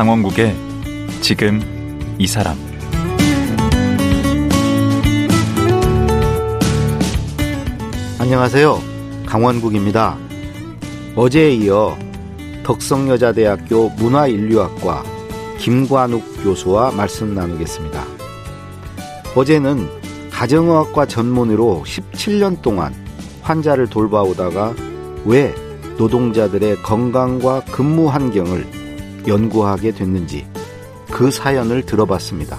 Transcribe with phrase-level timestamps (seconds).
[0.00, 0.56] 강원국의
[1.20, 1.60] 지금
[2.18, 2.56] 이 사람
[8.18, 8.80] 안녕하세요.
[9.26, 10.16] 강원국입니다.
[11.16, 11.98] 어제에 이어
[12.62, 15.02] 덕성여자대학교 문화인류학과
[15.58, 18.02] 김관욱 교수와 말씀 나누겠습니다.
[19.36, 19.86] 어제는
[20.30, 22.94] 가정의학과 전문의로 17년 동안
[23.42, 24.74] 환자를 돌봐오다가
[25.26, 25.54] 왜
[25.98, 28.79] 노동자들의 건강과 근무 환경을
[29.26, 30.46] 연구하게 됐는지
[31.10, 32.58] 그 사연을 들어봤습니다.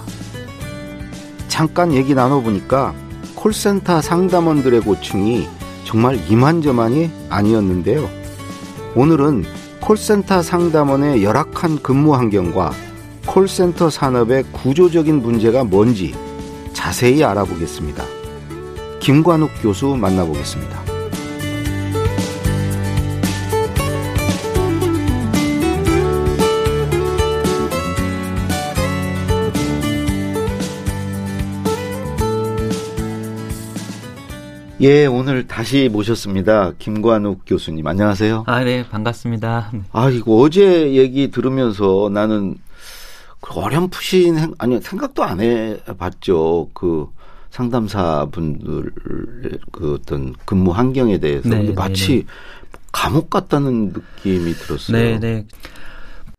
[1.47, 2.93] 잠깐 얘기 나눠보니까
[3.35, 5.47] 콜센터 상담원들의 고충이
[5.86, 8.09] 정말 이만저만이 아니었는데요.
[8.95, 9.45] 오늘은
[9.80, 12.71] 콜센터 상담원의 열악한 근무 환경과
[13.25, 16.14] 콜센터 산업의 구조적인 문제가 뭔지
[16.73, 18.03] 자세히 알아보겠습니다.
[18.99, 20.91] 김관욱 교수 만나보겠습니다.
[34.81, 36.71] 예, 오늘 다시 모셨습니다.
[36.79, 37.85] 김관욱 교수님.
[37.85, 38.45] 안녕하세요.
[38.47, 39.71] 아, 네, 반갑습니다.
[39.91, 42.55] 아, 이거 어제 얘기 들으면서 나는
[43.41, 46.69] 어렴풋이, 아니, 생각도 안 해봤죠.
[46.73, 47.07] 그
[47.52, 48.91] 상담사 분들,
[49.71, 51.47] 그 어떤 근무 환경에 대해서.
[51.47, 52.25] 네, 근데 마치 네, 네.
[52.91, 54.97] 감옥 같다는 느낌이 들었어요.
[54.97, 55.45] 네, 네.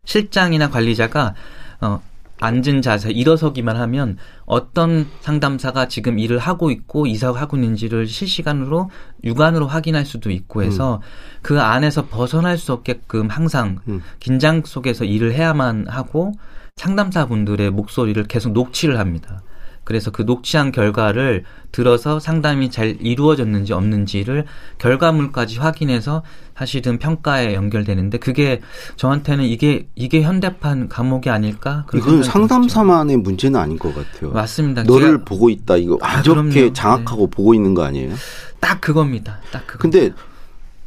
[0.05, 1.35] 실장이나 관리자가,
[1.81, 2.03] 어,
[2.43, 8.91] 앉은 자세, 일어서기만 하면 어떤 상담사가 지금 일을 하고 있고 이사를 하고 있는지를 실시간으로
[9.23, 11.01] 육안으로 확인할 수도 있고 해서 음.
[11.43, 14.03] 그 안에서 벗어날 수 없게끔 항상 음.
[14.19, 16.33] 긴장 속에서 일을 해야만 하고
[16.75, 19.43] 상담사 분들의 목소리를 계속 녹취를 합니다.
[19.85, 24.45] 그래서 그 녹취한 결과를 들어서 상담이 잘 이루어졌는지 없는지를
[24.79, 26.23] 결과물까지 확인해서
[26.57, 28.61] 사실은 평가에 연결되는데 그게
[28.97, 31.87] 저한테는 이게 이게 현대판 감옥이 아닐까?
[31.95, 34.31] 이건 상담사만의 문제는 아닌 것 같아요.
[34.33, 34.85] 맞습니다.
[34.85, 37.31] 너를 보고 있다 이거 아, 저렇게 아, 장악하고 네.
[37.31, 38.15] 보고 있는 거 아니에요?
[38.61, 39.39] 딱 그겁니다.
[39.51, 39.79] 딱 그거.
[39.79, 40.13] 근데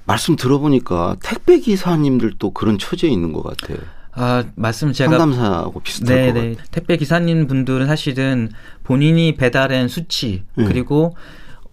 [0.06, 3.78] 말씀 들어보니까 택배 기사님들도 그런 처지에 있는 것 같아요.
[4.16, 6.34] 아, 말씀 제가 상담사하고 비슷할 네네.
[6.34, 6.68] 것 같아요.
[6.72, 8.50] 택배 기사님 분들은 사실은
[8.84, 10.66] 본인이 배달한 수치 네.
[10.66, 11.16] 그리고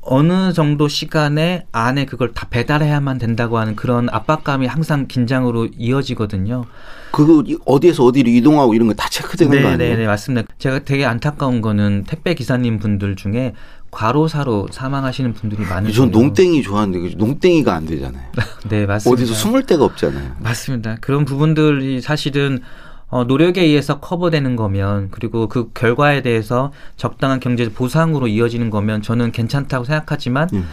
[0.05, 6.65] 어느 정도 시간에 안에 그걸 다 배달해야만 된다고 하는 그런 압박감이 항상 긴장으로 이어지거든요.
[7.13, 9.91] 그 어디에서 어디로 이동하고 이런 거 다 체크되는 네, 거 아니에요?
[9.93, 10.49] 네, 네, 맞습니다.
[10.59, 13.53] 제가 되게 안타까운 거는 택배 기사님 분들 중에
[13.93, 15.95] 과로사로 사망하시는 분들이 많으세요.
[15.95, 18.25] 전 농땡이 좋아하는데 농땡이가 안 되잖아요.
[18.69, 19.23] 네, 맞습니다.
[19.23, 20.37] 어디서 숨을 데가 없잖아요.
[20.41, 20.97] 맞습니다.
[21.01, 22.61] 그런 부분들이 사실은
[23.09, 29.31] 어, 노력에 의해서 커버되는 거면 그리고 그 결과에 대해서 적당한 경제적 보상으로 이어지는 거면 저는
[29.31, 30.67] 괜찮다고 생각하지만 음.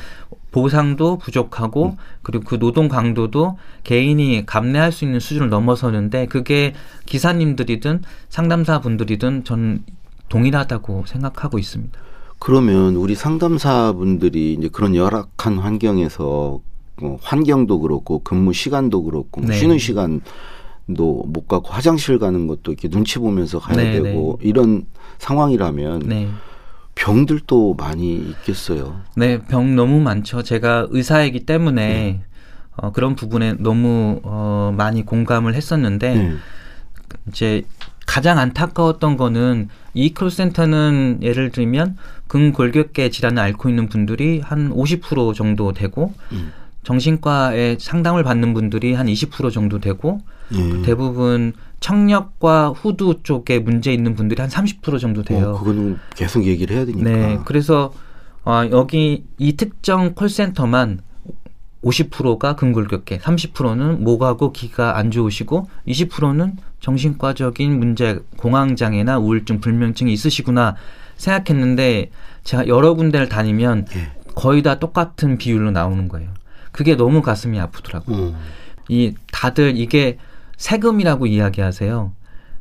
[0.52, 1.98] 보상도 부족하고 음.
[2.22, 6.74] 그리고 그 노동 강도도 개인이 감내할 수 있는 수준을 넘어서는데 그게
[7.06, 9.84] 기사님들이든 상담사 분들이든 저는
[10.30, 12.00] 동일하다고 생각하고 있습니다.
[12.40, 16.62] 그러면 우리 상담사분들이 이제 그런 열악한 환경에서
[17.02, 19.58] 뭐 환경도 그렇고 근무 시간도 그렇고 뭐 네.
[19.58, 20.22] 쉬는 시간
[20.96, 24.48] 도 못 가고 화장실 가는 것도 이렇게 눈치 보면서 가야 네, 되고 네.
[24.50, 24.86] 이런
[25.20, 26.28] 상황이라면 네.
[26.96, 29.00] 병들도 많이 있겠어요.
[29.16, 30.42] 네, 병 너무 많죠.
[30.42, 32.22] 제가 의사이기 때문에 네.
[32.76, 36.34] 어, 그런 부분에 너무 어, 많이 공감을 했었는데 네.
[37.28, 37.62] 이제
[38.10, 41.96] 가장 안타까웠던 거는 이 콜센터는 예를 들면
[42.28, 46.52] 근골격계 질환을 앓고 있는 분들이 한 50% 정도 되고 음.
[46.82, 50.22] 정신과에 상담을 받는 분들이 한 20% 정도 되고
[50.54, 50.82] 음.
[50.84, 55.52] 대부분 청력과 후두 쪽에 문제 있는 분들이 한 30% 정도 돼요.
[55.52, 57.08] 어, 그거는 계속 얘기를 해야 되니까.
[57.08, 57.40] 네.
[57.46, 57.94] 그래서
[58.44, 61.02] 어, 여기 이 특정 콜센터만
[61.84, 70.76] 50%가 근골격계, 30%는 목하고 기가 안 좋으시고 20%는 정신과적인 문제, 공황장애나 우울증, 불면증이 있으시구나
[71.18, 72.12] 생각했는데
[72.44, 74.12] 제가 여러 군데를 다니면 예.
[74.36, 76.30] 거의 다 똑같은 비율로 나오는 거예요.
[76.72, 78.18] 그게 너무 가슴이 아프더라고요.
[78.18, 78.36] 음.
[78.88, 80.18] 이 다들 이게
[80.58, 82.14] 세금이라고 이야기하세요.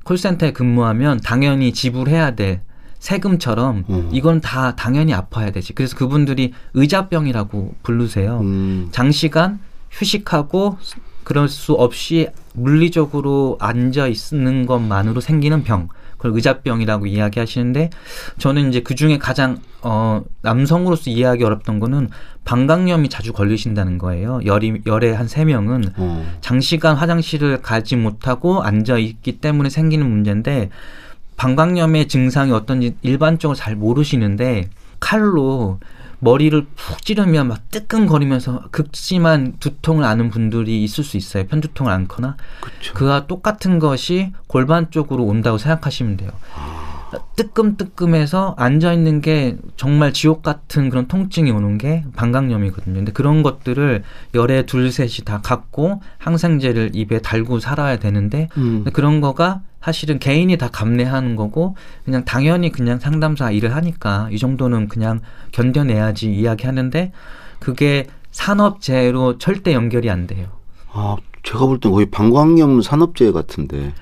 [0.04, 2.62] 콜센터에 근무하면 당연히 지불해야 돼.
[2.98, 4.08] 세금처럼 음.
[4.12, 5.72] 이건 다 당연히 아파야 되지.
[5.72, 8.40] 그래서 그분들이 의자병이라고 부르세요.
[8.40, 8.88] 음.
[8.92, 9.60] 장시간
[9.90, 10.78] 휴식하고
[11.24, 15.88] 그럴 수 없이 물리적으로 앉아 있는 것만으로 생기는 병.
[16.16, 17.90] 그걸 의자병이라고 이야기하시는데
[18.38, 22.08] 저는 이제 그 중에 가장 어 남성으로서 이해하기 어렵던 거는
[22.44, 24.40] 방광염이 자주 걸리신다는 거예요.
[24.44, 26.32] 열이 열에 한 세 명은 음.
[26.40, 30.70] 장시간 화장실을 가지 못하고 앉아 있기 때문에 생기는 문제인데
[31.38, 34.68] 방광염의 증상이 어떤지 일반적으로 잘 모르시는데
[35.00, 35.78] 칼로
[36.18, 41.46] 머리를 푹 찌르면 막 뜨끔거리면서 극심한 두통을 아는 분들이 있을 수 있어요.
[41.46, 42.36] 편두통을 앓거나.
[42.60, 42.92] 그쵸.
[42.94, 46.30] 그와 똑같은 것이 골반 쪽으로 온다고 생각하시면 돼요.
[47.36, 52.96] 뜨끔뜨끔해서 앉아 있는 게 정말 지옥 같은 그런 통증이 오는 게 방광염이거든요.
[52.96, 54.02] 근데 그런 것들을
[54.34, 58.84] 열에 둘 셋이 다 갖고 항생제를 입에 달고 살아야 되는데 음.
[58.92, 64.88] 그런 거가 사실은 개인이 다 감내하는 거고 그냥 당연히 그냥 상담사 일을 하니까 이 정도는
[64.88, 65.20] 그냥
[65.52, 67.12] 견뎌내야지 이야기하는데
[67.58, 70.48] 그게 산업재해로 절대 연결이 안 돼요.
[70.92, 73.94] 아, 제가 볼 땐 거의 방광염 산업재해 같은데.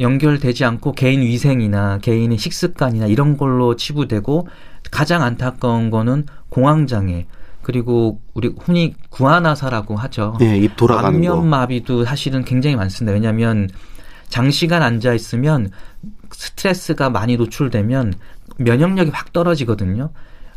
[0.00, 4.48] 연결되지 않고 개인 위생이나 개인의 식습관이나 이런 걸로 치부되고
[4.90, 7.26] 가장 안타까운 거는 공황장애
[7.62, 10.36] 그리고 우리 흔히 구안화사라고 하죠.
[10.40, 11.32] 네, 입 돌아가는 거.
[11.32, 13.12] 안면마비도 사실은 굉장히 많습니다.
[13.12, 13.68] 왜냐하면
[14.32, 15.70] 장시간 앉아 있으면
[16.30, 18.14] 스트레스가 많이 노출되면
[18.56, 20.08] 면역력이 확 떨어지거든요.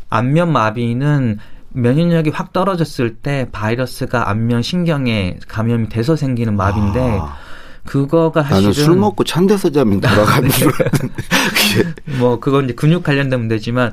[0.08, 1.38] 안면 마비는
[1.74, 7.36] 면역력이 확 떨어졌을 때 바이러스가 안면 신경에 감염이 돼서 생기는 마비인데 아,
[7.84, 10.48] 그거가 사실은 술 먹고 찬 데서 자면 돌아가는.
[10.56, 13.92] 그게 뭐 그건 이제 근육 관련된 문제지만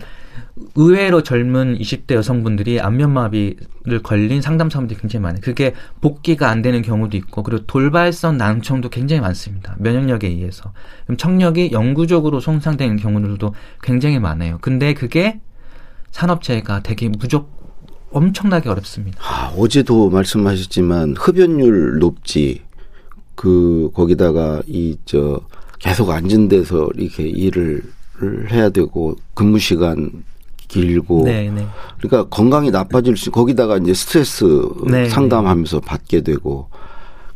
[0.76, 5.42] 의외로 젊은 20대 여성분들이 안면마비를 걸린 상담사분들이 굉장히 많아요.
[5.42, 9.76] 그게 복귀가 안 되는 경우도 있고 그리고 돌발성 난청도 굉장히 많습니다.
[9.80, 10.72] 면역력에 의해서.
[11.06, 14.60] 그럼 청력이 영구적으로 손상되는 경우들도 굉장히 많아요.
[14.62, 15.40] 근데 그게
[16.12, 17.48] 산업재해가 되게 무조
[18.12, 19.20] 엄청나게 어렵습니다.
[19.24, 22.62] 아, 어제도 말씀하셨지만 흡연율 높지.
[23.36, 25.42] 그 거기다가 이 저
[25.80, 27.84] 계속 앉은 데서 이렇게 일을
[28.52, 30.24] 해야 되고 근무 시간
[30.74, 31.68] 길고 네, 네.
[32.00, 34.46] 그러니까 건강이 나빠질 수 거기다가 이제 스트레스
[34.88, 36.70] 네, 상담하면서 받게 되고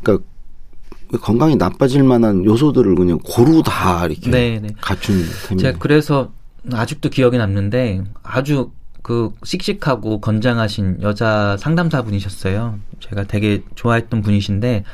[0.02, 0.24] 그러니까
[1.22, 4.68] 건강이 나빠질 만한 요소들을 그냥 고루 다 이렇게 네, 네.
[4.80, 5.58] 갖춘 셈이에요.
[5.58, 6.30] 제가 그래서
[6.72, 8.70] 아직도 기억에 남는데 아주
[9.02, 12.78] 그 씩씩하고 건장하신 여자 상담사분이셨어요.
[13.00, 14.84] 제가 되게 좋아했던 분이신데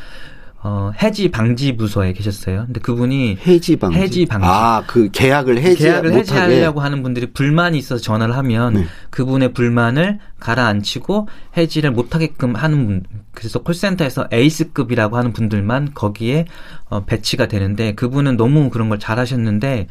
[0.67, 2.65] 어, 해지 방지 부서에 계셨어요.
[2.65, 3.99] 근데 그분이 해지 방지.
[3.99, 4.47] 해지 방지.
[4.49, 6.15] 아, 그 계약을 해지 계약을.
[6.15, 8.87] 해지하려고 하는 분들이 불만이 있어서 전화를 하면 네.
[9.11, 11.29] 그분의 불만을 가라앉히고
[11.59, 13.03] 해지를 못 하게끔 하는 분.
[13.35, 16.47] 그래서 콜센터에서 에이스급이라고 하는 분들만 거기에
[16.89, 19.89] 어, 배치가 되는데 그분은 너무 그런 걸 잘하셨는데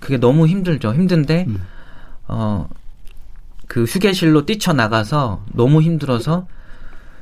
[0.00, 0.94] 그게 너무 힘들죠.
[0.94, 1.62] 힘든데 음.
[2.26, 2.68] 어,
[3.68, 6.48] 그 휴게실로 뛰쳐나가서 너무 힘들어서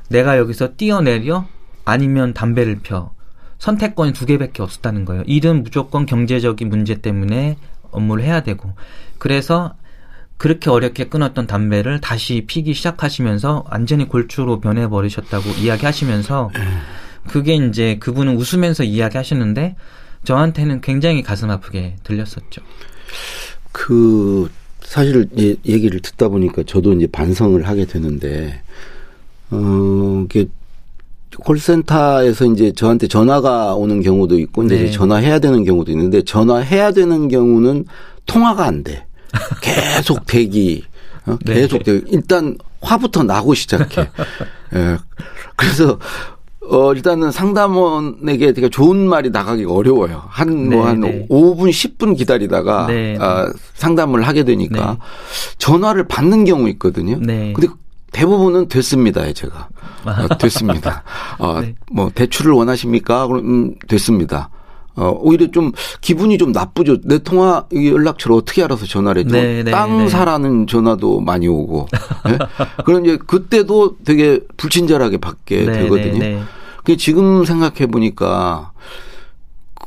[0.09, 1.45] 내가 여기서 뛰어내려
[1.87, 3.11] 아니면 담배를 펴.
[3.59, 5.23] 선택권이 두 개밖에 없었다는 거예요.
[5.25, 7.57] 일은 무조건 경제적인 문제 때문에
[7.91, 8.73] 업무를 해야 되고.
[9.17, 9.73] 그래서
[10.35, 16.51] 그렇게 어렵게 끊었던 담배를 다시 피기 시작하시면서 완전히 골초로 변해버리셨다고 이야기하시면서
[17.29, 19.77] 그게 이제 그분은 웃으면서 이야기하시는데
[20.25, 22.61] 저한테는 굉장히 가슴 아프게 들렸었죠.
[23.71, 24.51] 그
[24.81, 28.61] 사실 이 얘기를 듣다 보니까 저도 이제 반성을 하게 되는데
[29.49, 30.25] 어
[31.43, 34.91] 콜센터에서 이제 저한테 전화가 오는 경우도 있고 이제 네.
[34.91, 37.85] 전화해야 되는 경우도 있는데 전화해야 되는 경우는
[38.25, 39.05] 통화가 안 돼.
[39.61, 40.83] 계속 대기.
[41.25, 41.37] 어?
[41.45, 41.55] 네.
[41.55, 42.05] 계속 대기.
[42.09, 44.09] 일단 화부터 나고 시작해.
[44.75, 44.97] 예.
[45.55, 45.99] 그래서
[46.69, 50.23] 어 일단은 상담원에게 되게 좋은 말이 나가기가 어려워요.
[50.27, 51.27] 한 뭐한 네, 네.
[51.29, 53.17] 5분 10분 기다리다가 네, 네.
[53.21, 54.97] 아, 상담을 하게 되니까 네.
[55.59, 57.17] 전화를 받는 경우 있거든요.
[57.21, 57.53] 네.
[57.53, 57.67] 근데
[58.11, 59.69] 대부분은 됐습니다, 제가.
[60.05, 61.03] 어, 됐습니다.
[61.39, 61.75] 어, 네.
[61.91, 63.27] 뭐 대출을 원하십니까?
[63.27, 64.49] 그럼 음, 됐습니다.
[64.95, 65.71] 어, 오히려 좀
[66.01, 66.97] 기분이 좀 나쁘죠.
[67.03, 69.35] 내 통화 이 연락처를 어떻게 알아서 전화를 했죠?
[69.35, 70.09] 네, 네, 땅 네.
[70.09, 71.87] 사라는 전화도 많이 오고.
[72.25, 72.37] 네?
[72.83, 76.19] 그럼 이제 그때도 되게 불친절하게 받게 네, 되거든요.
[76.19, 76.41] 네, 네.
[76.83, 78.71] 그 지금 생각해 보니까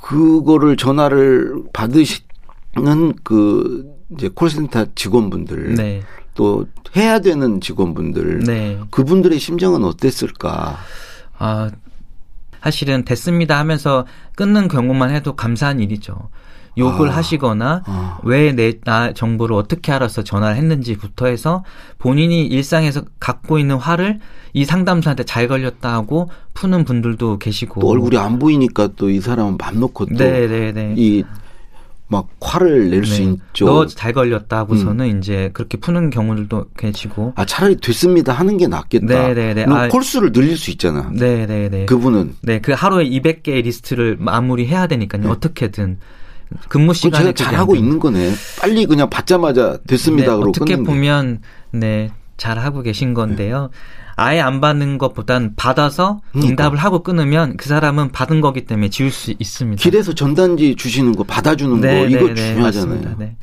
[0.03, 3.85] 그거를 전화를 받으시는 그
[4.15, 6.03] 이제 콜센터 직원분들 네.
[6.40, 6.66] 또
[6.97, 8.78] 해야 되는 직원분들 네.
[8.90, 10.76] 그분들의 심정은 어땠을까?
[11.38, 11.70] 아,
[12.62, 14.06] 사실은 됐습니다 하면서
[14.37, 16.28] 끊는 경우만 해도 감사한 일이죠.
[16.78, 18.18] 욕을 아, 하시거나 아.
[18.23, 21.64] 왜내 나 정보를 어떻게 알아서 전화를 했는지부터 해서
[21.99, 24.20] 본인이 일상에서 갖고 있는 화를
[24.52, 29.56] 이 상담사한테 잘 걸렸다 하고 푸는 분들도 계시고 또 얼굴이 안 보이니까 또 이 사람은
[29.59, 30.94] 맘 놓고 또 네, 네, 네.
[30.97, 31.25] 이
[32.11, 33.67] 막 화를 낼수 있죠.
[33.67, 35.19] 너 잘 걸렸다 하고서는 음.
[35.19, 39.07] 이제 그렇게 푸는 경우들도 계시고 아 차라리 됐습니다 하는 게 낫겠다.
[39.07, 39.67] 네, 네, 네.
[39.67, 41.11] 뭐 아, 콜수를 늘릴 수 있잖아.
[41.14, 41.87] 네, 네, 네.
[41.87, 45.29] 그분은 네, 그 하루에 200개의 리스트를 마무리해야 되니까요.
[45.31, 45.99] 어떻게든
[46.69, 48.33] 근무 시간에 제가 잘하고 있는 거네.
[48.61, 50.33] 빨리 그냥 받자마자 됐습니다.
[50.33, 50.76] 네, 그러고 어떻게.
[50.76, 51.40] 보면
[51.71, 53.69] 네 잘 하고 계신 건데요.
[54.21, 56.50] 아예 안 받는 것보단 받아서 그러니까.
[56.65, 59.81] 응답을 하고 끊으면 그 사람은 받은 거기 때문에 지울 수 있습니다.
[59.83, 62.95] 길에서 전단지 주시는 거 받아주는 거 이거 중요하잖아요.
[62.95, 63.15] 맞습니다.
[63.19, 63.37] 네.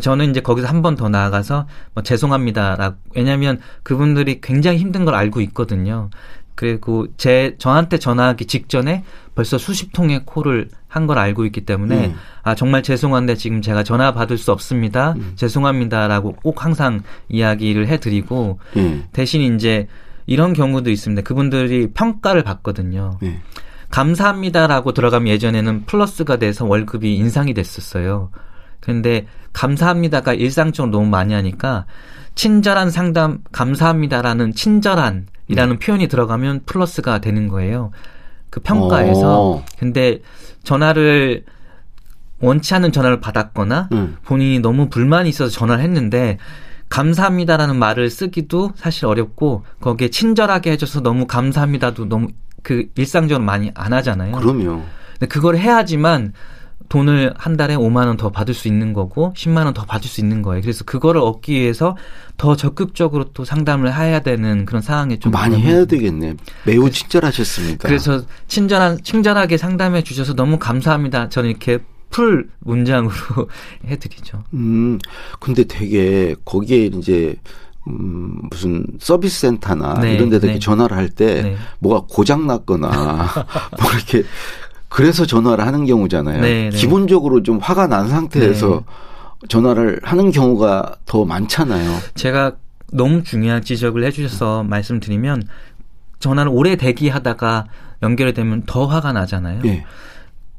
[0.00, 5.40] 저는 이제 거기서 한 번 더 나아가서 뭐 죄송합니다라고 왜냐하면 그분들이 굉장히 힘든 걸 알고
[5.42, 6.10] 있거든요.
[6.54, 9.02] 그리고 제 저한테 전화하기 직전에
[9.34, 12.14] 벌써 수십 통의 콜을 한 걸 알고 있기 때문에 음.
[12.42, 15.14] 아 정말 죄송한데 지금 제가 전화 받을 수 없습니다.
[15.16, 15.32] 음.
[15.36, 19.02] 죄송합니다라고 꼭 항상 이야기를 해드리고 예.
[19.12, 19.86] 대신 이제
[20.26, 21.22] 이런 경우도 있습니다.
[21.22, 23.18] 그분들이 평가를 받거든요.
[23.22, 23.40] 예.
[23.90, 28.30] 감사합니다라고 들어가면 예전에는 플러스가 돼서 월급이 인상이 됐었어요.
[28.80, 31.86] 근데 감사합니다가 일상적으로 너무 많이 하니까
[32.34, 37.90] 친절한 상담 감사합니다라는 친절한이라는 표현이 들어가면 플러스가 되는 거예요.
[38.48, 39.64] 그 평가에서 어.
[39.78, 40.20] 근데
[40.62, 41.44] 전화를
[42.40, 44.16] 원치 않는 전화를 받았거나 음.
[44.24, 46.38] 본인이 너무 불만이 있어서 전화를 했는데
[46.90, 52.28] 감사합니다라는 말을 쓰기도 사실 어렵고 거기에 친절하게 해줘서 너무 감사합니다도 너무
[52.62, 54.32] 그 일상적으로 많이 안 하잖아요.
[54.36, 54.82] 그럼요.
[55.12, 56.32] 근데 그걸 해야지만
[56.88, 60.20] 돈을 한 달에 5만 원 더 받을 수 있는 거고 10만 원 더 받을 수
[60.20, 60.60] 있는 거예요.
[60.60, 61.96] 그래서 그거를 얻기 위해서
[62.36, 66.34] 더 적극적으로 또 상담을 해야 되는 그런 상황에 좀 많이 해야 되겠네.
[66.66, 67.86] 매우 친절하셨습니다.
[67.86, 71.28] 그래서 친절한 친절하게 상담해 주셔서 너무 감사합니다.
[71.28, 71.78] 저는 이렇게
[72.10, 73.14] 풀 문장으로
[73.86, 74.44] 해드리죠.
[74.54, 74.98] 음,
[75.38, 77.36] 근데 되게 거기에 이제
[77.88, 80.58] 음, 무슨 서비스 센터나 네, 이런 데다 네.
[80.58, 81.56] 전화를 할때 네.
[81.78, 82.88] 뭐가 고장 났거나
[83.80, 84.24] 뭐 이렇게
[84.88, 86.40] 그래서 전화를 하는 경우잖아요.
[86.40, 86.76] 네, 네.
[86.76, 88.84] 기본적으로 좀 화가 난 상태에서
[89.48, 91.96] 전화를 하는 경우가 더 많잖아요.
[92.16, 92.56] 제가
[92.92, 95.44] 너무 중요한 지적을 해주셔서 말씀드리면
[96.18, 97.66] 전화를 오래 대기하다가
[98.02, 99.62] 연결이 되면 더 화가 나잖아요.
[99.64, 99.84] 예.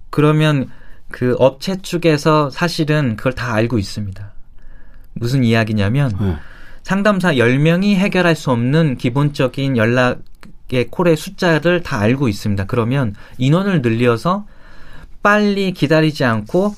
[0.09, 0.69] 그러면
[1.11, 4.31] 그 업체 측에서 사실은 그걸 다 알고 있습니다.
[5.13, 6.35] 무슨 이야기냐면 예.
[6.83, 12.65] 상담사 10명이 해결할 수 없는 기본적인 연락의 콜의 숫자를 다 알고 있습니다.
[12.65, 14.45] 그러면 인원을 늘려서
[15.21, 16.73] 빨리 기다리지 않고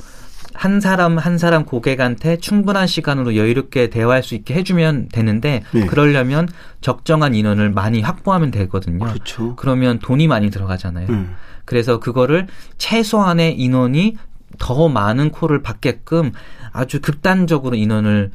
[0.54, 5.86] 한 사람 한 사람 고객한테 충분한 시간으로 여유롭게 대화할 수 있게 해주면 되는데 네.
[5.88, 6.48] 그러려면
[6.82, 9.06] 적정한 인원을 많이 확보하면 되거든요.
[9.06, 9.56] 그렇죠.
[9.56, 11.08] 그러면 돈이 많이 들어가잖아요.
[11.10, 11.36] 음.
[11.66, 14.18] 그래서 그거를 최소한의 인원이
[14.60, 16.32] 더 많은 콜을 받게끔
[16.72, 18.32] 아주 극단적으로 인원을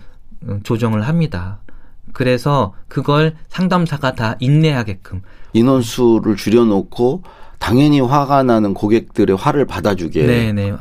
[0.46, 1.58] 어, 조정을 합니다.
[2.12, 7.22] 그래서 그걸 상담사가 다 인내하게끔 인원수를 줄여놓고
[7.58, 10.26] 당연히 화가 나는 고객들의 화를 받아주게.
[10.26, 10.74] 네네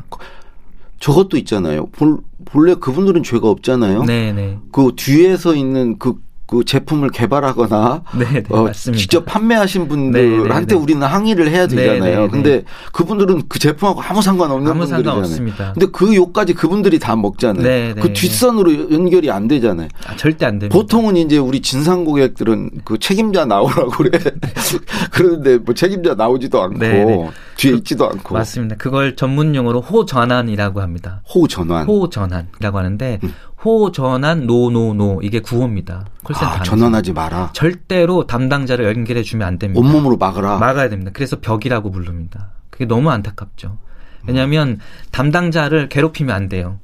[0.99, 1.87] 저것도 있잖아요.
[1.87, 4.03] 볼, 본래 그분들은 죄가 없잖아요.
[4.03, 6.15] 네네 그 뒤에서 있는 그,
[6.47, 8.99] 그 제품을 개발하거나 네네 어, 맞습니다.
[8.99, 10.75] 직접 판매하신 분들한테 네, 네, 네.
[10.75, 12.21] 우리는 항의를 해야 네, 되잖아요.
[12.21, 12.63] 네, 근데
[12.93, 15.03] 그분들은 그 제품하고 아무 상관없는 아무 분들이잖아요.
[15.03, 15.73] 상관없습니다.
[15.73, 17.61] 근데 그 욕까지 그분들이 다 먹잖아요.
[17.63, 18.13] 네, 네, 그 네.
[18.13, 19.89] 뒷선으로 연결이 안 되잖아요.
[20.07, 20.73] 아, 절대 안 됩니다.
[20.77, 24.17] 보통은 이제 우리 진상 고객들은 그 책임자 나오라고 그래.
[25.11, 27.29] 그러는데 뭐 책임자 나오지도 않고 네, 네.
[27.57, 28.77] 뒤에 있지도 않고 맞습니다.
[28.77, 31.21] 그걸 전문 용어로 호전환이라고 합니다.
[31.27, 31.85] 호우 전환.
[31.87, 33.19] 호전환이라고 하는데
[33.67, 36.05] 호전환 no no no 이게 구호입니다.
[36.24, 36.63] 콜센터 아.
[36.63, 37.50] 전환하지 마라.
[37.51, 39.86] 절대로 담당자를 연결해 주면 안 됩니다.
[39.86, 40.57] 온몸으로 막으라.
[40.57, 41.12] 막아야 됩니다.
[41.13, 42.51] 그래서 벽이라고 부릅니다.
[42.69, 43.77] 그게 너무 안타깝죠.
[44.25, 44.79] 왜냐하면
[45.12, 46.79] 담당자를 괴롭히면 안 돼요.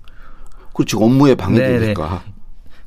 [0.74, 2.22] 그렇지 업무에 네, 방해되니까.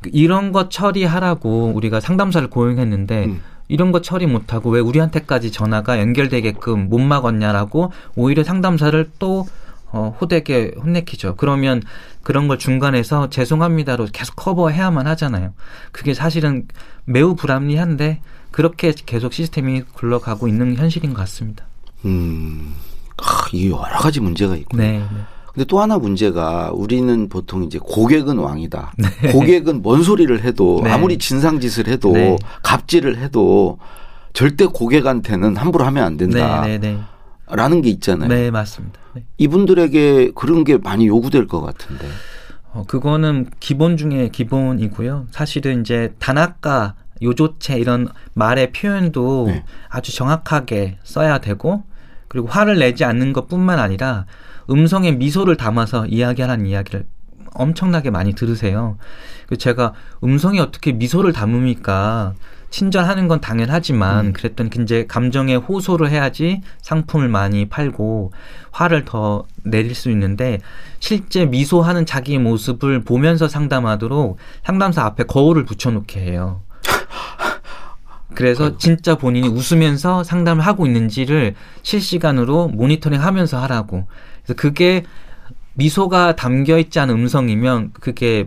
[0.02, 3.40] 그 이런 거 처리하라고 우리가 상담사를 고용했는데 음.
[3.68, 9.46] 이런 거 처리 못하고 왜 우리한테까지 전화가 연결되게끔 못 막았냐라고 오히려 상담사를 또
[9.92, 11.36] 어, 호되게 혼내키죠.
[11.36, 11.80] 그러면
[12.26, 15.52] 그런 걸 중간에서 죄송합니다로 계속 커버해야만 하잖아요.
[15.92, 16.66] 그게 사실은
[17.04, 21.66] 매우 불합리한데 그렇게 계속 시스템이 굴러가고 있는 현실인 것 같습니다.
[22.04, 22.74] 음.
[23.18, 24.76] 아, 이게 여러 가지 문제가 있고.
[24.76, 24.98] 네.
[24.98, 25.06] 네.
[25.54, 28.94] 근데 또 하나 문제가 우리는 보통 이제 고객은 왕이다.
[29.22, 29.30] 네.
[29.30, 30.90] 고객은 뭔 소리를 해도 네.
[30.90, 32.36] 아무리 진상 짓을 해도 네.
[32.64, 33.78] 갑질을 해도
[34.32, 36.62] 절대 고객한테는 함부로 하면 안 된다.
[36.62, 36.98] 네, 네, 네.
[37.48, 38.28] 라는 게 있잖아요.
[38.28, 39.00] 네, 맞습니다.
[39.14, 39.24] 네.
[39.38, 42.06] 이분들에게 그런 게 많이 요구될 것 같은데.
[42.72, 45.28] 어, 그거는 기본 중에 기본이고요.
[45.30, 49.64] 사실은 이제 단아까, 요조체 이런 말의 표현도 네.
[49.88, 51.84] 아주 정확하게 써야 되고,
[52.28, 54.26] 그리고 화를 내지 않는 것 뿐만 아니라
[54.68, 57.06] 음성에 미소를 담아서 이야기하라는 이야기를
[57.54, 58.98] 엄청나게 많이 들으세요.
[59.46, 62.34] 그 제가 음성에 어떻게 미소를 담습니까?
[62.70, 64.32] 친절하는 건 당연하지만 음.
[64.32, 68.32] 그랬더니 이제 감정에 호소를 해야지 상품을 많이 팔고
[68.70, 70.58] 화를 더 내릴 수 있는데
[70.98, 76.62] 실제 미소하는 자기 모습을 보면서 상담하도록 상담사 앞에 거울을 붙여놓게 해요.
[78.34, 84.06] 그래서 진짜 본인이 웃으면서 상담을 하고 있는지를 실시간으로 모니터링 하면서 하라고.
[84.44, 85.04] 그래서 그게
[85.74, 88.46] 미소가 담겨 있지 않은 음성이면 그게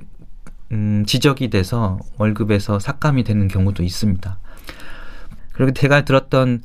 [0.72, 4.38] 음, 지적이 돼서 월급에서 삭감이 되는 경우도 있습니다.
[5.54, 6.62] 그리고 제가 들었던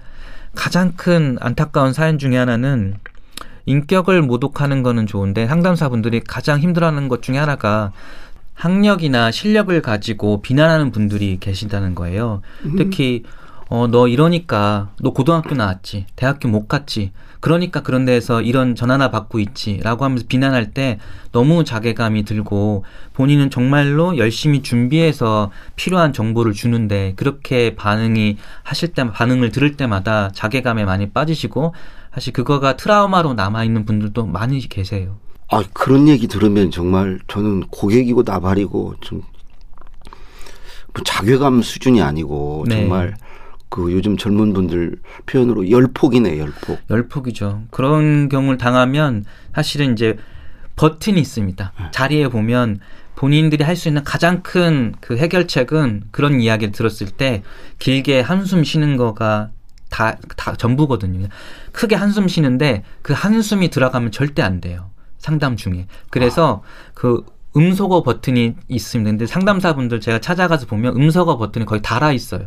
[0.55, 2.95] 가장 큰 안타까운 사연 중에 하나는
[3.67, 7.93] 인격을 모독하는 거는 좋은데 상담사분들이 가장 힘들어하는 것 중에 하나가
[8.55, 12.43] 학력이나 실력을 가지고 비난하는 분들이 계신다는 거예요.
[12.65, 12.77] 음.
[12.77, 13.25] 특히
[13.69, 17.13] 어, 너 이러니까 너 고등학교 나왔지, 대학교 못 갔지,
[17.45, 20.99] 그러니까 그런 데에서 이런 전화나 받고 있지, 라고 하면서 비난할 때
[21.31, 29.51] 너무 자괴감이 들고 본인은 정말로 열심히 준비해서 필요한 정보를 주는데 그렇게 반응이 하실 때, 반응을
[29.51, 31.75] 들을 때마다 자괴감에 많이 빠지시고
[32.15, 35.19] 사실 그거가 트라우마로 남아 있는 분들도 많이 계세요.
[35.51, 39.23] 아, 그런 얘기 들으면 정말 저는 고객이고 나발이고 좀뭐
[41.05, 42.77] 자괴감 수준이 아니고 네.
[42.77, 43.15] 정말
[43.75, 46.79] 그 요즘 젊은 분들 표현으로 열폭이네 열폭.
[46.91, 47.65] 열폭이죠.
[47.73, 50.17] 그런 경우를 당하면 사실은 이제
[50.77, 51.73] 버튼이 있습니다.
[51.81, 51.85] 네.
[51.91, 52.79] 자리에 보면
[53.17, 57.43] 본인들이 할 수 있는 가장 큰 그 해결책은 그런 이야기를 들었을 때
[57.81, 59.51] 길게 한숨 쉬는 거가
[59.91, 61.27] 다, 다 전부거든요.
[61.73, 64.91] 크게 한숨 쉬는데 그 한숨이 들어가면 절대 안 돼요.
[65.19, 65.89] 상담 중에.
[66.11, 66.91] 그래서 아.
[66.95, 67.25] 그
[67.57, 69.11] 음소거 버튼이 있습니다.
[69.11, 72.47] 근데 상담사분들 제가 찾아가서 보면 음소거 버튼이 거의 달아 있어요.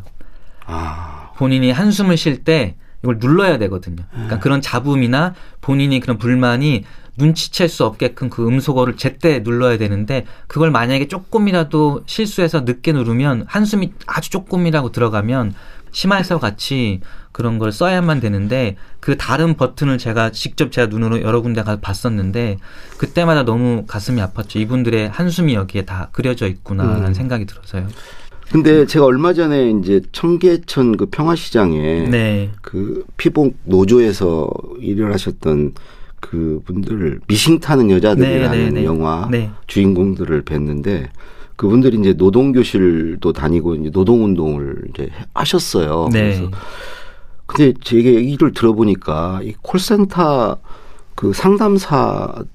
[0.66, 1.17] 아.
[1.38, 4.04] 본인이 한숨을 쉴 때 이걸 눌러야 되거든요.
[4.12, 4.42] 그러니까 네.
[4.42, 6.84] 그런 잡음이나 본인이 그런 불만이
[7.18, 13.94] 눈치챌 수 없게끔 그 음소거를 제때 눌러야 되는데 그걸 만약에 조금이라도 실수해서 늦게 누르면 한숨이
[14.06, 15.54] 아주 조금이라고 들어가면
[15.92, 17.02] 심할서 같이
[17.32, 22.58] 그런 걸 써야만 되는데 그 다른 버튼을 제가 직접 제가 눈으로 여러 군데 가서 봤었는데
[22.98, 24.58] 그때마다 너무 가슴이 아팠죠.
[24.58, 27.14] 이분들의 한숨이 여기에 다 그려져 있구나라는 음.
[27.14, 27.88] 생각이 들어서요.
[28.52, 32.50] 근데 제가 얼마 전에 이제 청계천 그 평화시장에 네.
[32.62, 34.50] 그 피복 노조에서
[34.80, 35.74] 일을 하셨던
[36.20, 38.86] 그 분들 미싱 타는 여자들이라는 네, 네, 네.
[38.86, 39.52] 영화 네.
[39.68, 41.10] 주인공들을 뵀는데
[41.56, 46.10] 그분들이 이제 노동 교실도 다니고 이제 노동 운동을 이제 하셨어요.
[46.14, 46.22] 네.
[46.22, 46.52] 그래서
[47.46, 50.58] 근데 제게 얘기를 들어보니까 이 콜센터
[51.16, 52.46] 그 상담사들도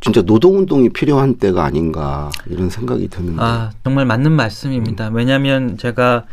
[0.00, 3.42] 진짜 노동운동이 필요한 때가 아닌가 이런 생각이 드는데.
[3.42, 5.08] 아, 정말 맞는 말씀입니다.
[5.08, 5.14] 음.
[5.14, 6.24] 왜냐하면 제가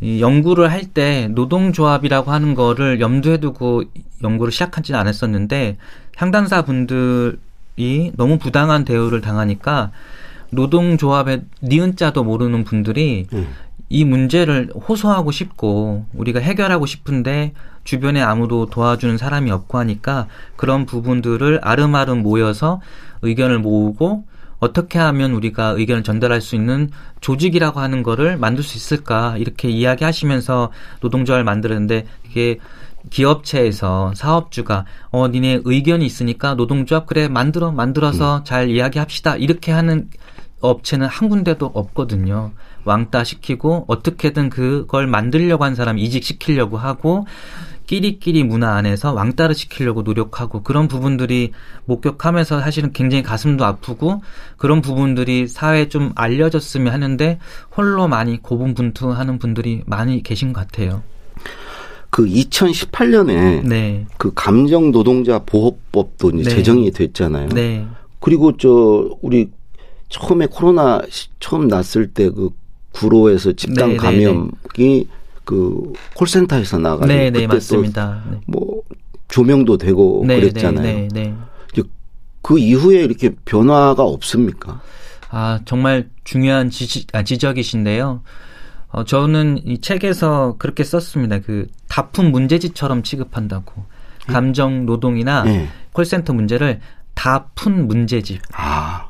[0.00, 3.82] 이 연구를 할 때 노동조합이라고 하는 거를 염두에 두고
[4.22, 5.76] 연구를 시작하지는 않았었는데
[6.16, 9.90] 상담사 분들이 너무 부당한 대우를 당하니까
[10.50, 13.48] 노동조합의 니은자도 모르는 분들이 음.
[13.90, 17.52] 이 문제를 호소하고 싶고 우리가 해결하고 싶은데
[17.88, 22.82] 주변에 아무도 도와주는 사람이 없고 하니까 그런 부분들을 아름아름 모여서
[23.22, 24.26] 의견을 모으고
[24.58, 26.90] 어떻게 하면 우리가 의견을 전달할 수 있는
[27.22, 30.70] 조직이라고 하는 거를 만들 수 있을까 이렇게 이야기하시면서
[31.00, 32.58] 노동조합을 만들었는데 이게
[33.08, 38.44] 기업체에서 사업주가 어 니네 의견이 있으니까 노동조합 그래 만들어 만들어서 음.
[38.44, 40.10] 잘 이야기합시다 이렇게 하는
[40.60, 42.52] 업체는 한 군데도 없거든요.
[42.84, 47.26] 왕따 시키고 어떻게든 그걸 만들려고 한 사람 이직시키려고 하고
[47.88, 51.52] 끼리끼리 문화 안에서 왕따를 시키려고 노력하고 그런 부분들이
[51.86, 54.20] 목격하면서 사실은 굉장히 가슴도 아프고
[54.58, 57.38] 그런 부분들이 사회에 좀 알려졌으면 하는데
[57.74, 61.02] 홀로 많이 고분분투하는 분들이 많이 계신 것 같아요.
[62.10, 64.06] 그 2018년에 네.
[64.18, 66.56] 그 감정 노동자 보호법도 이제 네.
[66.56, 67.48] 제정이 됐잖아요.
[67.48, 67.86] 네.
[68.20, 69.48] 그리고 저 우리
[70.10, 71.00] 처음에 코로나
[71.40, 72.50] 처음 났을 때 그
[72.92, 75.06] 구로에서 집단 네, 네, 감염이
[75.48, 78.22] 그 콜센터에서 나가고 네, 네, 맞습니다.
[78.30, 78.38] 네.
[78.46, 78.82] 뭐
[79.28, 80.82] 조명도 되고 네, 그랬잖아요.
[80.82, 81.34] 네, 네, 네.
[82.42, 84.82] 그 이후에 이렇게 변화가 없습니까?
[85.30, 88.22] 아 정말 중요한 지지, 아, 지적이신데요.
[88.90, 91.38] 어, 저는 이 책에서 그렇게 썼습니다.
[91.38, 93.84] 그 다품 문제지처럼 취급한다고.
[94.26, 95.68] 감정 노동이나 네.
[95.94, 96.80] 콜센터 문제를
[97.14, 98.42] 다푼 문제집.
[98.52, 99.08] 아.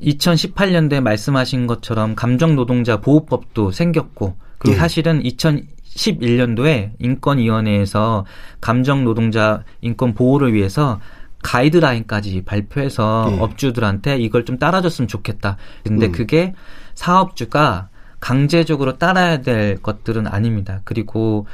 [0.00, 4.80] 2018년도에 말씀하신 것처럼 감정 노동자 보호법도 생겼고 그리고 네.
[4.80, 8.26] 사실은 2011년도에 인권위원회에서
[8.60, 11.00] 감정 노동자 인권 보호를 위해서
[11.42, 13.40] 가이드라인까지 발표해서 네.
[13.40, 15.56] 업주들한테 이걸 좀 따라줬으면 좋겠다.
[15.84, 16.12] 근데 음.
[16.12, 16.54] 그게
[16.94, 17.88] 사업주가
[18.20, 20.80] 강제적으로 따라야 될 것들은 아닙니다.
[20.84, 21.46] 그리고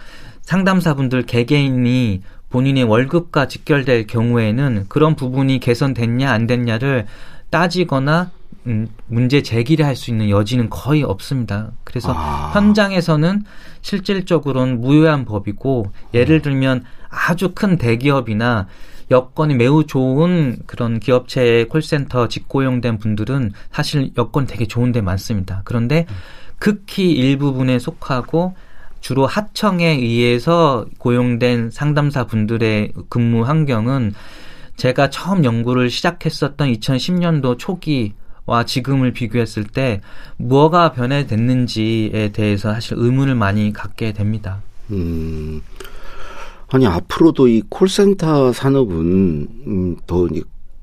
[0.42, 7.06] 상담사분들 개개인이 본인의 월급과 직결될 경우에는 그런 부분이 개선됐냐 안 됐냐를
[7.50, 8.30] 따지거나
[8.66, 11.72] 음, 문제 제기를 할 수 있는 여지는 거의 없습니다.
[11.84, 12.50] 그래서 아.
[12.54, 13.44] 현장에서는
[13.82, 18.66] 실질적으로는 무효한 법이고 예를 들면 아주 큰 대기업이나
[19.10, 25.62] 여건이 매우 좋은 그런 기업체의 콜센터 직고용된 분들은 사실 여건 되게 좋은 데 많습니다.
[25.64, 26.06] 그런데
[26.58, 28.54] 극히 일부분에 속하고
[29.00, 34.14] 주로 하청에 의해서 고용된 상담사 분들의 근무 환경은
[34.76, 38.14] 제가 처음 연구를 시작했었던 2010년도 초기
[38.46, 40.00] 와 지금을 비교했을 때
[40.36, 44.62] 뭐가 변해됐는지에 대해서 사실 의문을 많이 갖게 됩니다.
[44.90, 45.62] 음,
[46.68, 50.28] 아니 앞으로도 이 콜센터 산업은 음, 더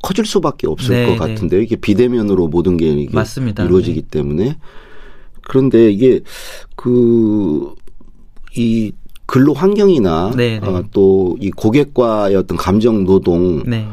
[0.02, 1.18] 커질 수밖에 없을 네, 것 네.
[1.34, 3.64] 같은데 이게 비대면으로 모든 게 이게 맞습니다.
[3.66, 4.08] 이루어지기 네.
[4.10, 4.58] 때문에
[5.44, 6.22] 그런데 이게
[6.76, 7.76] 그
[8.56, 8.92] 이
[9.26, 10.68] 근로 환경이나 네, 네.
[10.68, 13.88] 어, 또이 고객과의 어떤 감정 노동 네.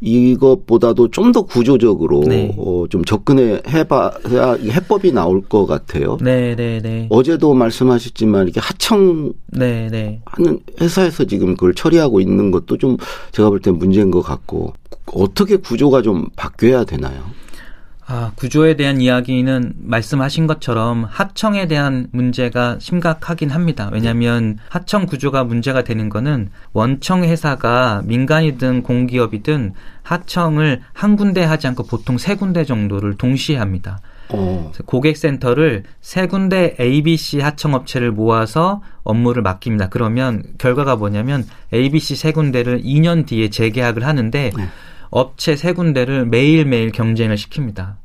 [0.00, 2.54] 이것보다도 좀 더 구조적으로 네.
[2.56, 6.16] 어, 좀 접근해 해봐 야 해법이 나올 것 같아요.
[6.22, 7.06] 네, 네, 네.
[7.10, 10.20] 어제도 말씀하셨지만 이게 하청 네, 네.
[10.24, 12.96] 하는 회사에서 지금 그걸 처리하고 있는 것도 좀
[13.32, 14.72] 제가 볼 때 문제인 것 같고
[15.12, 17.20] 어떻게 구조가 좀 바뀌어야 되나요?
[18.10, 23.90] 아, 구조에 대한 이야기는 말씀하신 것처럼 하청에 대한 문제가 심각하긴 합니다.
[23.92, 31.82] 왜냐하면 하청 구조가 문제가 되는 거는 원청 회사가 민간이든 공기업이든 하청을 한 군데 하지 않고
[31.82, 34.00] 보통 세 군데 정도를 동시에 합니다.
[34.30, 34.72] 어.
[34.86, 39.90] 고객센터를 세 군데 ABC 하청업체를 모아서 업무를 맡깁니다.
[39.90, 41.44] 그러면 결과가 뭐냐면
[41.74, 44.68] ABC 세 군데를 2년 뒤에 재계약을 하는데 네.
[45.10, 47.96] 업체 세 군데를 매일매일 경쟁을 시킵니다.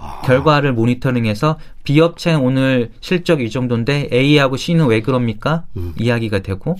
[0.00, 0.22] 아.
[0.24, 5.64] 결과를 모니터링해서 B업체 오늘 실적 이 정도인데 A하고 C는 왜 그럽니까?
[5.76, 5.92] 음.
[5.98, 6.76] 이야기가 되고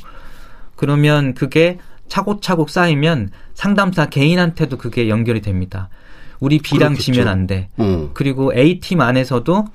[0.74, 1.78] 그러면 그게
[2.08, 5.90] 차곡차곡 쌓이면 상담사 개인한테도 그게 연결이 됩니다.
[6.40, 7.12] 우리 B랑 그렇겠죠.
[7.12, 7.68] 지면 안 돼.
[7.78, 8.10] 음.
[8.14, 9.66] 그리고 A팀 안에서도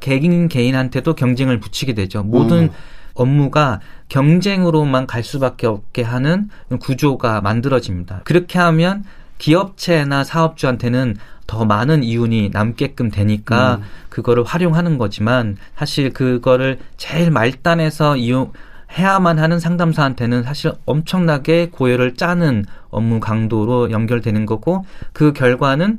[0.00, 2.24] 개인 개인한테도 경쟁을 붙이게 되죠.
[2.24, 2.70] 모든 음.
[3.14, 6.48] 업무가 경쟁으로만 갈 수밖에 없게 하는
[6.80, 8.22] 구조가 만들어집니다.
[8.24, 9.04] 그렇게 하면
[9.38, 11.16] 기업체나 사업주한테는
[11.52, 13.82] 더 많은 이윤이 남게끔 되니까 음.
[14.08, 18.52] 그거를 활용하는 거지만 사실 그거를 제일 말단에서 이용
[18.96, 25.98] 해야만 하는 상담사한테는 사실 엄청나게 고열을 짜는 업무 강도로 연결되는 거고 그 결과는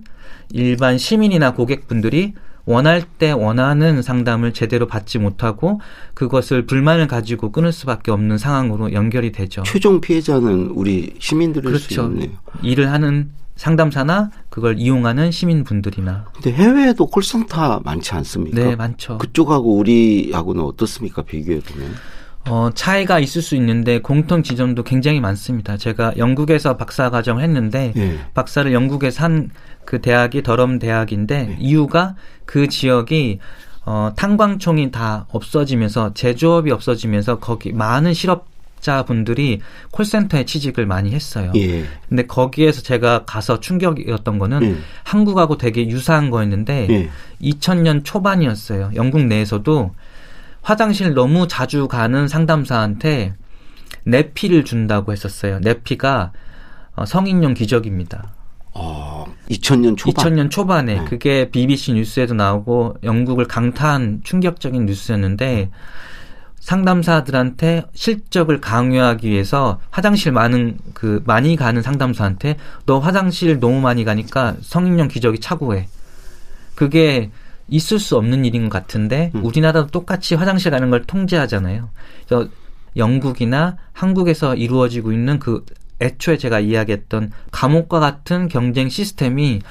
[0.54, 2.34] 일반 시민이나 고객분들이
[2.66, 5.82] 원할 때 원하는 상담을 제대로 받지 못하고
[6.16, 9.62] 그것을 불만을 가지고 끊을 수밖에 없는 상황으로 연결이 되죠.
[9.63, 11.94] 최종 피해자는 우리 시민들일 그렇죠.
[11.94, 12.30] 수 있네요.
[12.63, 16.26] 일을 하는 상담사나 그걸 이용하는 시민분들이나.
[16.32, 18.63] 근데 해외에도 콜센터 많지 않습니까?
[18.63, 19.18] 네, 많죠.
[19.18, 21.24] 그쪽하고 우리하고는 어떻습니까?
[21.24, 21.92] 비교해 보면.
[22.50, 25.78] 어, 차이가 있을 수 있는데 공통 지점도 굉장히 많습니다.
[25.78, 28.20] 제가 영국에서 박사 과정을 했는데 네.
[28.36, 29.50] 박사를 영국에서 한
[29.86, 31.58] 그 대학이 더럼 대학인데 네.
[31.60, 33.39] 이유가 그 지역이
[33.86, 38.48] 어, 탄광총이 다 없어지면서 제조업이 없어지면서 거기 많은 실업
[38.84, 41.52] 자분들이 콜센터에 취직을 많이 했어요.
[41.56, 41.86] 예.
[42.08, 44.76] 근데 거기에서 제가 가서 충격이었던 거는 예.
[45.04, 47.10] 한국하고 되게 유사한 거였는데 예.
[47.41, 48.91] 2000년 초반이었어요.
[48.96, 49.91] 영국 내에서도
[50.62, 53.34] 화장실 너무 자주 가는 상담사한테
[54.04, 55.60] 내피를 준다고 했었어요.
[55.60, 56.32] 내피가
[56.96, 58.34] 어, 성인용 기적입니다.
[58.76, 60.26] 어, 2000년 초반.
[60.26, 61.06] 2000년 초반에 네.
[61.06, 65.69] 그게 BBC 뉴스에도 나오고 영국을 강타한 충격적인 뉴스였는데
[66.63, 74.56] 상담사들한테 실적을 강요하기 위해서 화장실 많은 그 많이 가는 상담사한테 너 화장실 너무 많이 가니까
[74.62, 75.89] 성인용 기저귀 차고 해.
[76.73, 77.32] 그게
[77.67, 79.43] 있을 수 없는 일인 것 같은데 음.
[79.43, 81.89] 우리나라도 똑같이 화장실 가는 걸 통제하잖아요.
[82.26, 82.49] 그래서
[82.95, 85.65] 영국이나 한국에서 이루어지고 있는 그
[85.99, 89.62] 애초에 제가 이야기했던 감옥과 같은 경쟁 시스템이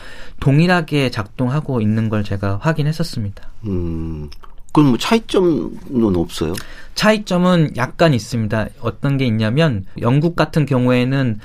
[0.41, 3.49] 동일하게 작동하고 있는 걸 제가 확인했었습니다.
[3.65, 4.29] 음,
[4.73, 6.55] 그럼 뭐 차이점은 없어요?
[6.95, 8.69] 차이점은 약간 있습니다.
[8.81, 11.39] 어떤 게 있냐면 영국 같은 경우에는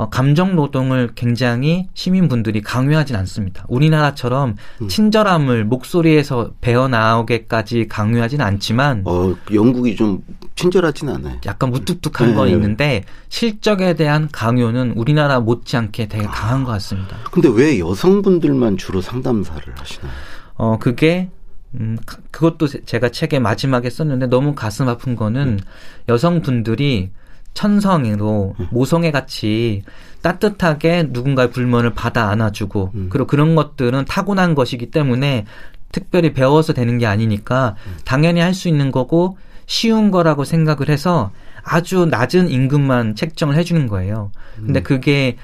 [0.00, 3.66] 어, 감정 노동을 굉장히 시민분들이 강요하진 않습니다.
[3.68, 4.88] 우리나라처럼 음.
[4.88, 10.22] 친절함을 목소리에서 배어 나오게까지 강요하진 않지만 어, 영국이 좀
[10.56, 11.36] 친절하진 않아요.
[11.44, 12.34] 약간 무뚝뚝한 네.
[12.34, 16.30] 건 있는데 실적에 대한 강요는 우리나라 못지않게 되게 아.
[16.30, 17.18] 강한 것 같습니다.
[17.30, 20.12] 근데 왜 여성분들만 주로 상담사를 하시나요?
[20.54, 21.28] 어, 그게
[21.74, 21.96] 음,
[22.30, 25.58] 그것도 제가 책에 마지막에 썼는데 너무 가슴 아픈 거는 음.
[26.08, 27.10] 여성분들이
[27.54, 28.66] 천성으로 음.
[28.70, 29.82] 모성애 같이
[30.22, 33.06] 따뜻하게 누군가의 불만을 받아 안아주고 음.
[33.10, 35.46] 그리고 그런 것들은 타고난 것이기 때문에
[35.92, 37.96] 특별히 배워서 되는 게 아니니까 음.
[38.04, 41.30] 당연히 할 수 있는 거고 쉬운 거라고 생각을 해서
[41.62, 44.32] 아주 낮은 임금만 책정을 해주는 거예요.
[44.56, 44.82] 근데 음.
[44.82, 45.36] 그게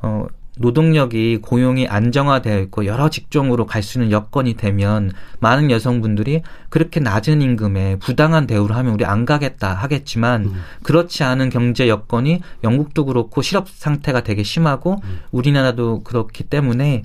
[0.00, 0.26] 어
[0.58, 5.10] 노동력이 고용이 안정화되어 있고 여러 직종으로 갈 수 있는 여건이 되면
[5.40, 10.62] 많은 여성분들이 그렇게 낮은 임금에 부당한 대우를 하면 우리 안 가겠다 하겠지만 음.
[10.82, 15.20] 그렇지 않은 경제 여건이 영국도 그렇고 실업 상태가 되게 심하고 음.
[15.32, 17.02] 우리나라도 그렇기 때문에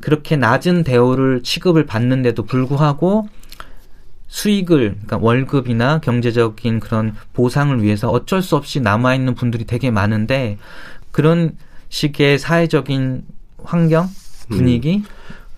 [0.00, 3.28] 그렇게 낮은 대우를 취급을 받는데도 불구하고
[4.28, 10.58] 수익을 그러니까 월급이나 경제적인 그런 보상을 위해서 어쩔 수 없이 남아 있는 분들이 되게 많은데
[11.10, 11.56] 그런
[11.88, 13.24] 식의 사회적인
[13.62, 14.08] 환경
[14.48, 15.04] 분위기 음.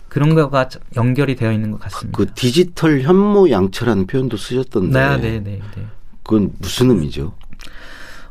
[0.07, 2.17] 그런 거가 연결이 되어 있는 것 같습니다.
[2.17, 4.99] 그 디지털 현모 양처라는 표현도 쓰셨던데.
[4.99, 5.85] 네, 네, 네, 네.
[6.23, 7.33] 그건 무슨 의미죠?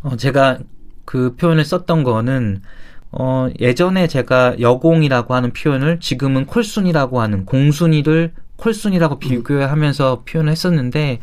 [0.03, 0.59] 어, 제가
[1.05, 2.63] 그 표현을 썼던 거는
[3.11, 11.21] 어, 예전에 제가 여공이라고 하는 표현을 지금은 콜순이라고 하는 공순이를 콜순이라고 비교하면서 표현을 했었는데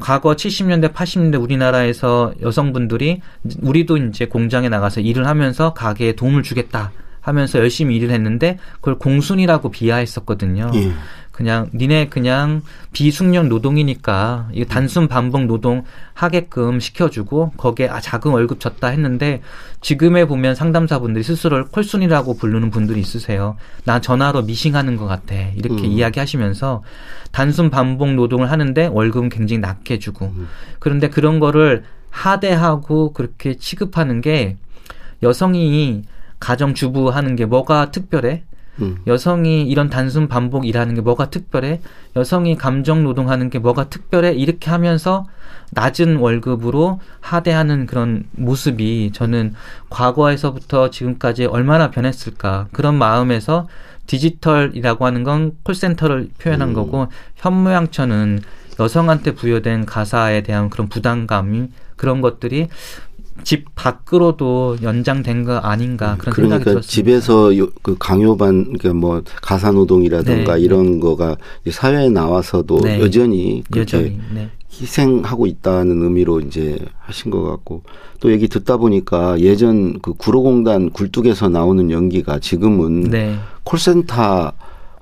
[0.00, 3.20] 과거 70년대, 80년대 우리나라에서 여성분들이
[3.60, 9.70] 우리도 이제 공장에 나가서 일을 하면서 가게에 도움을 주겠다 하면서 열심히 일을 했는데 그걸 공순이라고
[9.70, 10.70] 비하했었거든요.
[10.74, 10.92] 예.
[11.32, 18.60] 그냥 니네 그냥 비숙련 노동이니까 이거 단순 반복 노동 하게끔 시켜주고 거기에 아 작은 월급
[18.60, 19.40] 줬다 했는데
[19.80, 23.56] 지금에 보면 상담사분들이 스스로를 콜순이라고 부르는 분들이 있으세요.
[23.84, 25.86] 나 전화로 미싱하는 것 같아 이렇게 음.
[25.86, 26.82] 이야기하시면서
[27.32, 30.48] 단순 반복 노동을 하는데 월급은 굉장히 낮게 주고 음.
[30.78, 34.58] 그런데 그런 거를 하대하고 그렇게 취급하는 게
[35.22, 36.02] 여성이
[36.40, 38.44] 가정주부 하는 게 뭐가 특별해?
[38.80, 38.98] 음.
[39.06, 41.80] 여성이 이런 단순 반복 일하는 게 뭐가 특별해?
[42.16, 44.32] 여성이 감정 노동하는 게 뭐가 특별해?
[44.32, 45.26] 이렇게 하면서
[45.72, 49.54] 낮은 월급으로 하대하는 그런 모습이 저는
[49.90, 53.68] 과거에서부터 지금까지 얼마나 변했을까 그런 마음에서
[54.06, 56.74] 디지털이라고 하는 건 콜센터를 표현한 음.
[56.74, 58.40] 거고 현모양처는
[58.80, 62.68] 여성한테 부여된 가사에 대한 그런 부담감이 그런 것들이
[63.44, 66.88] 집 밖으로도 연장된 거 아닌가 그런 그러니까 생각이 들었습니다.
[66.88, 71.00] 집에서 요, 그 강요반 그러니까 뭐 가사 노동이라든가 네, 이런 네.
[71.00, 71.36] 거가
[71.68, 73.00] 사회에 나와서도 네.
[73.00, 74.50] 여전히 그렇게 여전히, 네.
[74.72, 77.82] 희생하고 있다는 의미로 이제 하신 것 같고
[78.20, 83.36] 또 얘기 듣다 보니까 예전 그 구로공단 굴뚝에서 나오는 연기가 지금은 네.
[83.64, 84.52] 콜센터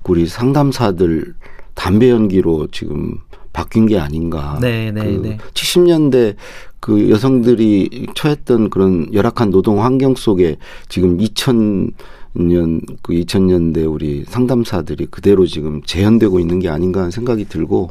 [0.04, 1.34] 우리 상담사들
[1.74, 3.18] 담배 연기로 지금
[3.52, 4.58] 바뀐 게 아닌가.
[4.60, 5.38] 네, 네, 그 네.
[5.54, 6.34] 70년대
[6.80, 10.56] 그 여성들이 처했던 그런 열악한 노동 환경 속에
[10.88, 11.92] 지금 2000
[12.34, 17.90] 년 그 2000년대 우리 상담사들이 그대로 지금 재현되고 있는 게 아닌가 하는 생각이 들고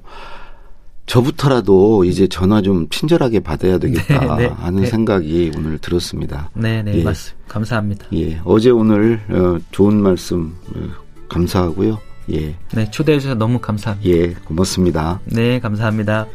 [1.05, 4.87] 저부터라도 이제 전화 좀 친절하게 받아야 되겠다 네, 네, 하는 네.
[4.87, 6.51] 생각이 오늘 들었습니다.
[6.53, 7.03] 네, 네, 예.
[7.03, 7.45] 맞습니다.
[7.47, 8.05] 감사합니다.
[8.13, 10.79] 예, 어제 오늘 어, 좋은 말씀 어,
[11.27, 11.97] 감사하고요.
[12.31, 12.55] 예.
[12.75, 14.07] 네, 초대해 주셔서 너무 감사합니다.
[14.07, 15.19] 예, 고맙습니다.
[15.25, 16.27] 네, 감사합니다.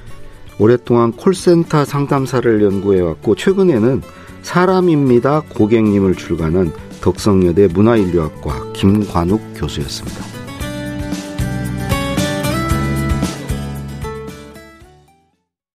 [0.58, 4.02] 오랫동안 콜센터 상담사를 연구해왔고 최근에는
[4.42, 10.33] 사람입니다 고객님을 출간한 덕성여대 문화인류학과 김관욱 교수였습니다.